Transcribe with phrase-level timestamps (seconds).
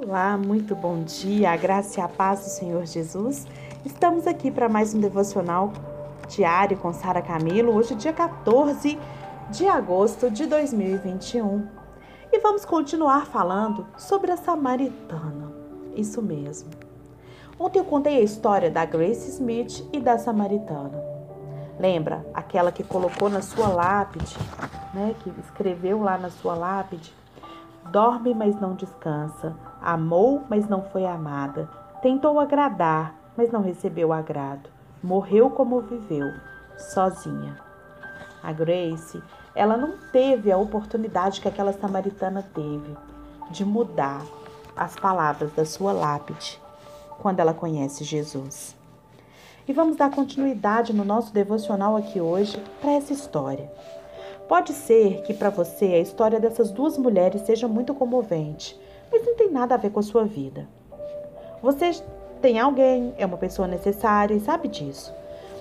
[0.00, 3.48] Olá, muito bom dia, a graça e a paz do Senhor Jesus.
[3.84, 5.72] Estamos aqui para mais um devocional
[6.28, 8.96] diário com Sara Camilo, hoje, dia 14
[9.50, 11.66] de agosto de 2021.
[12.30, 15.52] E vamos continuar falando sobre a Samaritana.
[15.96, 16.70] Isso mesmo.
[17.58, 21.02] Ontem eu contei a história da Grace Smith e da Samaritana.
[21.76, 24.36] Lembra aquela que colocou na sua lápide,
[24.94, 27.17] né, que escreveu lá na sua lápide
[27.90, 29.54] Dorme, mas não descansa.
[29.80, 31.68] Amou, mas não foi amada.
[32.02, 34.68] Tentou agradar, mas não recebeu agrado.
[35.02, 36.32] Morreu como viveu,
[36.76, 37.56] sozinha.
[38.42, 39.22] A Grace,
[39.54, 42.96] ela não teve a oportunidade que aquela samaritana teve
[43.50, 44.22] de mudar
[44.76, 46.60] as palavras da sua lápide
[47.20, 48.76] quando ela conhece Jesus.
[49.66, 53.70] E vamos dar continuidade no nosso devocional aqui hoje para essa história.
[54.48, 58.80] Pode ser que para você a história dessas duas mulheres seja muito comovente,
[59.12, 60.66] mas não tem nada a ver com a sua vida.
[61.62, 61.90] Você
[62.40, 65.12] tem alguém, é uma pessoa necessária e sabe disso.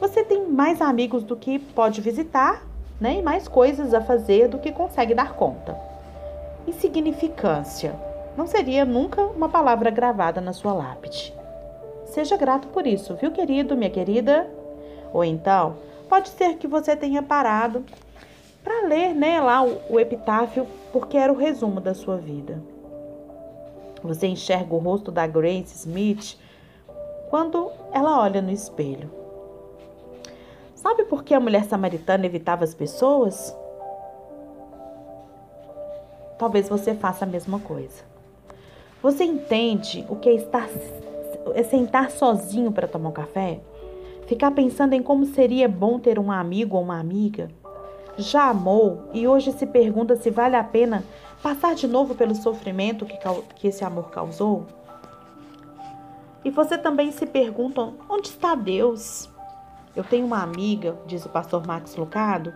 [0.00, 2.62] Você tem mais amigos do que pode visitar,
[3.00, 3.20] né?
[3.20, 5.78] E mais coisas a fazer do que consegue dar conta.
[6.66, 7.94] Insignificância
[8.36, 11.32] não seria nunca uma palavra gravada na sua lápide.
[12.06, 14.46] Seja grato por isso, viu, querido, minha querida?
[15.12, 15.76] Ou então,
[16.08, 18.03] pode ser que você tenha parado para
[18.86, 22.62] ler né, lá o, o epitáfio, porque era o resumo da sua vida.
[24.02, 26.38] Você enxerga o rosto da Grace Smith
[27.30, 29.10] quando ela olha no espelho.
[30.74, 33.56] Sabe por que a mulher samaritana evitava as pessoas?
[36.38, 38.04] Talvez você faça a mesma coisa.
[39.02, 40.68] Você entende o que é estar
[41.54, 43.60] é sentar sozinho para tomar um café?
[44.26, 47.48] Ficar pensando em como seria bom ter um amigo ou uma amiga?
[48.16, 51.04] Já amou e hoje se pergunta se vale a pena
[51.42, 53.18] passar de novo pelo sofrimento que,
[53.56, 54.66] que esse amor causou?
[56.44, 59.28] E você também se pergunta: onde está Deus?
[59.96, 62.52] Eu tenho uma amiga, diz o pastor Max Lucado,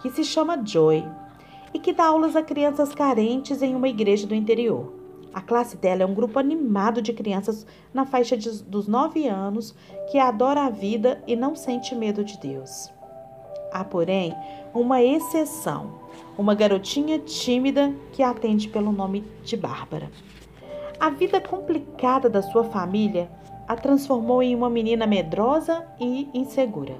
[0.00, 1.04] que se chama Joy
[1.72, 4.92] e que dá aulas a crianças carentes em uma igreja do interior.
[5.32, 9.74] A classe dela é um grupo animado de crianças na faixa de, dos 9 anos
[10.08, 12.93] que adora a vida e não sente medo de Deus.
[13.74, 14.32] Há, porém,
[14.72, 15.94] uma exceção,
[16.38, 20.08] uma garotinha tímida que atende pelo nome de Bárbara.
[21.00, 23.28] A vida complicada da sua família
[23.66, 26.94] a transformou em uma menina medrosa e insegura.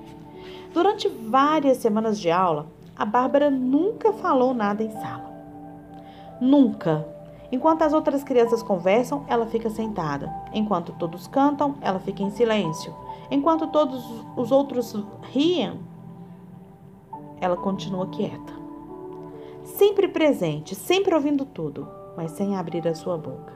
[0.73, 5.33] Durante várias semanas de aula, a Bárbara nunca falou nada em sala.
[6.41, 7.07] Nunca.
[7.53, 10.29] Enquanto as outras crianças conversam, ela fica sentada.
[10.53, 12.93] Enquanto todos cantam, ela fica em silêncio.
[13.31, 14.05] Enquanto todos
[14.37, 14.93] os outros
[15.31, 15.79] riem,
[17.45, 18.53] ela continua quieta.
[19.63, 23.53] Sempre presente, sempre ouvindo tudo, mas sem abrir a sua boca.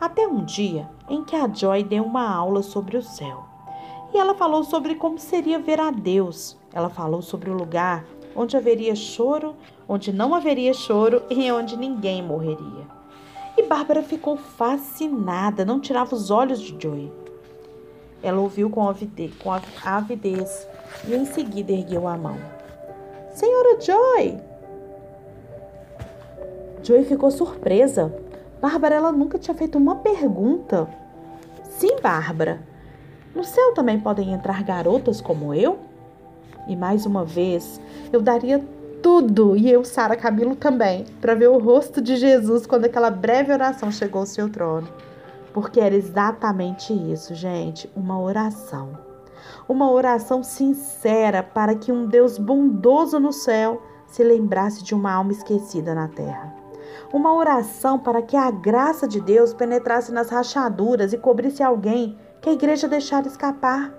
[0.00, 3.44] Até um dia em que a Joy deu uma aula sobre o céu.
[4.12, 6.56] E ela falou sobre como seria ver a Deus.
[6.72, 8.04] Ela falou sobre o lugar
[8.36, 9.54] onde haveria choro,
[9.88, 12.86] onde não haveria choro e onde ninguém morreria.
[13.56, 17.12] E Bárbara ficou fascinada, não tirava os olhos de Joy.
[18.22, 19.52] Ela ouviu com avidez, com
[19.84, 20.66] avidez
[21.06, 22.63] e em seguida ergueu a mão.
[23.34, 24.40] Senhora Joy!
[26.84, 28.14] Joy ficou surpresa.
[28.62, 30.86] Bárbara, ela nunca tinha feito uma pergunta.
[31.64, 32.60] Sim, Bárbara.
[33.34, 35.80] No céu também podem entrar garotas como eu?
[36.68, 37.80] E mais uma vez,
[38.12, 38.64] eu daria
[39.02, 43.52] tudo, e eu, Sara Camilo, também, para ver o rosto de Jesus quando aquela breve
[43.52, 44.86] oração chegou ao seu trono.
[45.52, 49.03] Porque era exatamente isso, gente, uma oração
[49.68, 55.32] uma oração sincera para que um Deus bondoso no céu se lembrasse de uma alma
[55.32, 56.54] esquecida na terra.
[57.12, 62.48] Uma oração para que a graça de Deus penetrasse nas rachaduras e cobrisse alguém que
[62.50, 63.92] a igreja deixara escapar.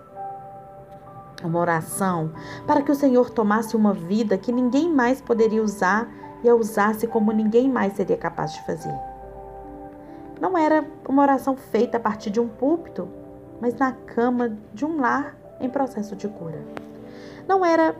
[1.44, 2.32] Uma oração
[2.66, 6.10] para que o Senhor tomasse uma vida que ninguém mais poderia usar
[6.44, 8.94] e a usasse como ninguém mais seria capaz de fazer.
[10.40, 13.08] Não era uma oração feita a partir de um púlpito,
[13.60, 16.64] mas na cama de um lar em processo de cura.
[17.48, 17.96] Não era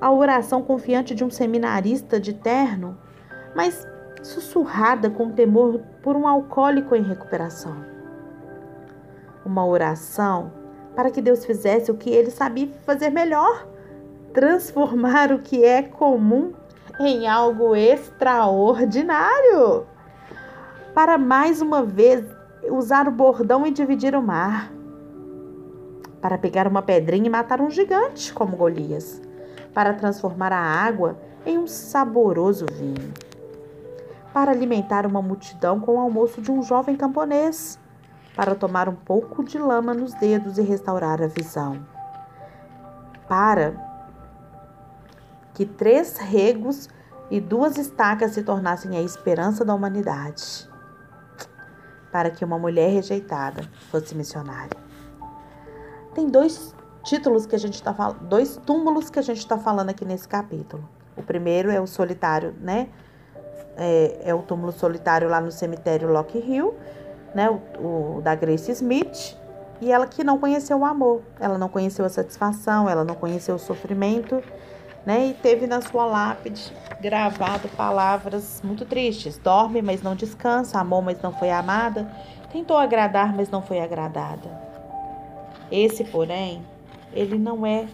[0.00, 2.98] a oração confiante de um seminarista de terno,
[3.54, 3.86] mas
[4.22, 7.76] sussurrada com temor por um alcoólico em recuperação.
[9.44, 10.52] Uma oração
[10.94, 13.66] para que Deus fizesse o que ele sabia fazer melhor:
[14.32, 16.52] transformar o que é comum
[17.00, 19.86] em algo extraordinário.
[20.94, 22.24] Para mais uma vez
[22.70, 24.70] usar o bordão e dividir o mar
[26.22, 29.20] para pegar uma pedrinha e matar um gigante como Golias,
[29.74, 33.12] para transformar a água em um saboroso vinho.
[34.32, 37.78] para alimentar uma multidão com o almoço de um jovem camponês,
[38.34, 41.86] para tomar um pouco de lama nos dedos e restaurar a visão,
[43.28, 43.74] para
[45.52, 46.88] que três regos
[47.30, 50.66] e duas estacas se tornassem a esperança da humanidade,
[52.10, 54.91] para que uma mulher rejeitada fosse missionária.
[56.14, 59.90] Tem dois títulos que a gente está falando, dois túmulos que a gente está falando
[59.90, 60.86] aqui nesse capítulo.
[61.16, 62.88] O primeiro é o solitário, né?
[63.76, 66.74] É, é, o túmulo solitário lá no cemitério Lock Hill,
[67.34, 67.50] né?
[67.50, 69.36] O, o, da Grace Smith.
[69.80, 73.56] E ela que não conheceu o amor, ela não conheceu a satisfação, ela não conheceu
[73.56, 74.40] o sofrimento,
[75.04, 75.26] né?
[75.26, 81.20] E teve na sua lápide gravado palavras muito tristes: dorme, mas não descansa, amou, mas
[81.20, 82.08] não foi amada,
[82.52, 84.71] tentou agradar, mas não foi agradada.
[85.72, 86.62] Esse, porém,
[87.14, 87.88] ele não é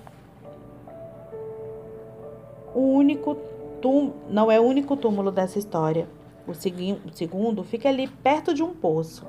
[2.75, 3.37] o único
[3.81, 6.09] túmulo, não é o único túmulo dessa história.
[6.45, 9.25] O, segui, o segundo fica ali perto de um poço.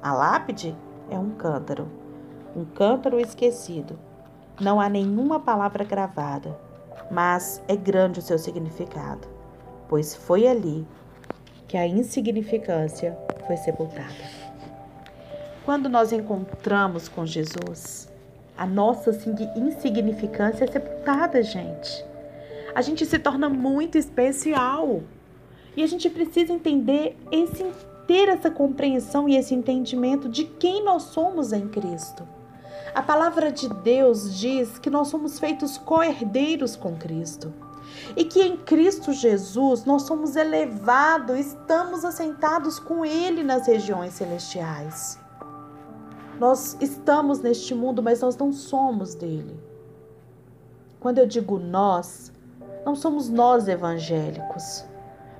[0.00, 0.72] A lápide
[1.10, 1.88] é um cântaro,
[2.54, 3.98] um cântaro esquecido.
[4.60, 6.56] Não há nenhuma palavra gravada,
[7.10, 9.26] mas é grande o seu significado,
[9.88, 10.86] pois foi ali
[11.66, 14.39] que a insignificância foi sepultada.
[15.64, 18.08] Quando nós encontramos com Jesus,
[18.56, 19.10] a nossa
[19.56, 22.04] insignificância é sepultada, gente.
[22.74, 25.02] A gente se torna muito especial.
[25.76, 27.64] E a gente precisa entender esse
[28.06, 32.26] ter essa compreensão e esse entendimento de quem nós somos em Cristo.
[32.92, 37.54] A palavra de Deus diz que nós somos feitos co-herdeiros com Cristo.
[38.16, 45.19] E que em Cristo Jesus nós somos elevados, estamos assentados com Ele nas regiões celestiais.
[46.40, 49.60] Nós estamos neste mundo, mas nós não somos dele.
[50.98, 52.32] Quando eu digo nós,
[52.82, 54.82] não somos nós evangélicos,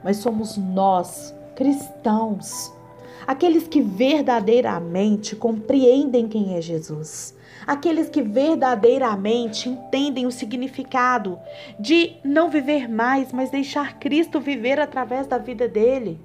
[0.04, 2.70] mas somos nós cristãos,
[3.26, 7.34] aqueles que verdadeiramente compreendem quem é Jesus,
[7.66, 11.38] aqueles que verdadeiramente entendem o significado
[11.78, 16.20] de não viver mais, mas deixar Cristo viver através da vida dele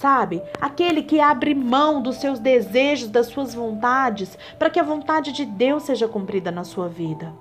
[0.00, 0.42] sabe?
[0.58, 5.44] Aquele que abre mão dos seus desejos, das suas vontades, para que a vontade de
[5.44, 7.34] Deus seja cumprida na sua vida.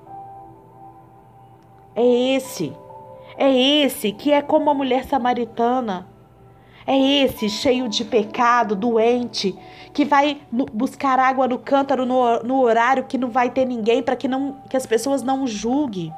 [1.95, 2.75] É esse,
[3.37, 6.05] é esse que é como a mulher samaritana.
[6.85, 9.57] É esse cheio de pecado, doente,
[9.93, 14.27] que vai buscar água no cântaro no, horário que não vai ter ninguém para que,
[14.27, 16.13] não, que as pessoas não julguem.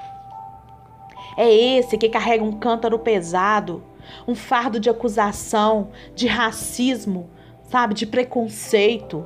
[1.37, 3.83] É esse que carrega um cântaro pesado
[4.27, 7.29] um fardo de acusação, de racismo,
[7.69, 9.23] sabe, de preconceito.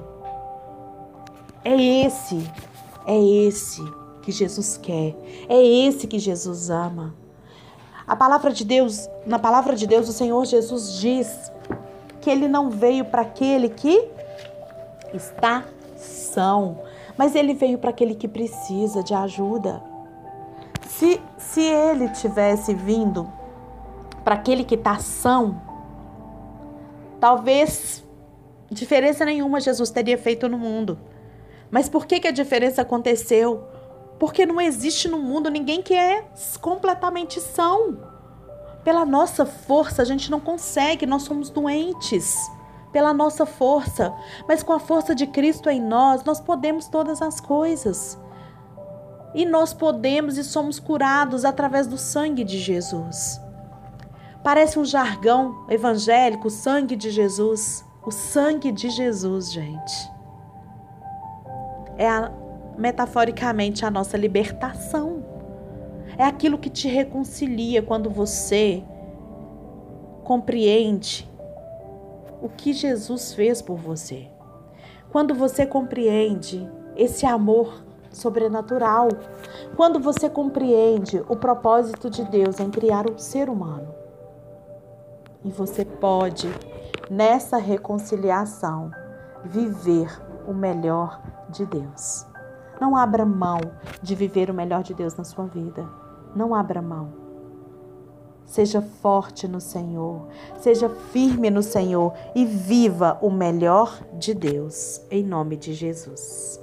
[1.64, 2.50] É esse,
[3.06, 3.82] é esse
[4.22, 5.16] que Jesus quer,
[5.50, 7.16] é esse que Jesus ama.
[8.08, 11.52] A palavra de Deus, na palavra de Deus, o Senhor Jesus diz
[12.22, 14.08] que ele não veio para aquele que
[15.14, 15.64] está
[15.96, 16.80] são,
[17.18, 19.82] mas ele veio para aquele que precisa de ajuda.
[20.88, 23.28] Se, se ele tivesse vindo
[24.26, 25.62] para aquele que está são,
[27.22, 28.04] talvez
[28.72, 30.98] diferença nenhuma Jesus teria feito no mundo.
[31.70, 33.64] Mas por que, que a diferença aconteceu?
[34.18, 36.26] Porque não existe no mundo ninguém que é
[36.60, 38.00] completamente são.
[38.84, 42.36] Pela nossa força, a gente não consegue, nós somos doentes.
[42.92, 44.12] Pela nossa força,
[44.48, 48.18] mas com a força de Cristo em nós, nós podemos todas as coisas.
[49.36, 53.45] E nós podemos e somos curados através do sangue de Jesus.
[54.46, 57.84] Parece um jargão evangélico, o sangue de Jesus.
[58.06, 60.12] O sangue de Jesus, gente.
[61.98, 62.32] É a,
[62.78, 65.26] metaforicamente a nossa libertação.
[66.16, 68.84] É aquilo que te reconcilia quando você
[70.24, 71.28] compreende
[72.40, 74.28] o que Jesus fez por você.
[75.12, 79.10] Quando você compreende esse amor sobrenatural.
[79.76, 84.05] Quando você compreende o propósito de Deus em criar um ser humano.
[85.46, 86.50] E você pode,
[87.08, 88.90] nessa reconciliação,
[89.44, 90.10] viver
[90.48, 92.26] o melhor de Deus.
[92.82, 93.60] Não abra mão
[94.02, 95.88] de viver o melhor de Deus na sua vida.
[96.36, 97.14] Não abra mão.
[98.44, 100.28] Seja forte no Senhor,
[100.60, 106.60] seja firme no Senhor e viva o melhor de Deus, em nome de Jesus.